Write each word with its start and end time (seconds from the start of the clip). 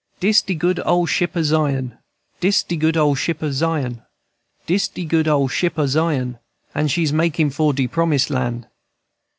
_"Dis 0.19 0.41
de 0.41 0.55
good 0.55 0.79
ole 0.83 1.05
ship 1.05 1.37
o' 1.37 1.43
Zion, 1.43 1.95
Dis 2.39 2.63
de 2.63 2.75
good 2.75 2.97
ole 2.97 3.13
ship 3.13 3.43
o' 3.43 3.51
Zion, 3.51 4.01
Dis 4.65 4.87
de 4.87 5.05
good 5.05 5.27
ole 5.27 5.47
ship 5.47 5.77
o' 5.77 5.85
Zion, 5.85 6.39
And 6.73 6.89
she's 6.89 7.13
makin' 7.13 7.51
for 7.51 7.71
de 7.71 7.85
Promise 7.85 8.31
Land. 8.31 8.65